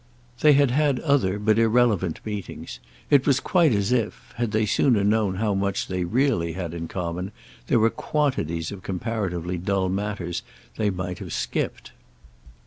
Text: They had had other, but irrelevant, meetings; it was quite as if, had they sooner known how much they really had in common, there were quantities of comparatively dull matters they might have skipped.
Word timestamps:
They 0.39 0.53
had 0.53 0.71
had 0.71 0.99
other, 1.01 1.37
but 1.37 1.59
irrelevant, 1.59 2.21
meetings; 2.25 2.79
it 3.11 3.27
was 3.27 3.39
quite 3.39 3.71
as 3.71 3.91
if, 3.91 4.33
had 4.37 4.49
they 4.49 4.65
sooner 4.65 5.03
known 5.03 5.35
how 5.35 5.53
much 5.53 5.85
they 5.89 6.05
really 6.05 6.53
had 6.53 6.73
in 6.73 6.87
common, 6.87 7.31
there 7.67 7.77
were 7.77 7.91
quantities 7.91 8.71
of 8.71 8.81
comparatively 8.81 9.59
dull 9.59 9.89
matters 9.89 10.41
they 10.75 10.89
might 10.89 11.19
have 11.19 11.33
skipped. 11.33 11.91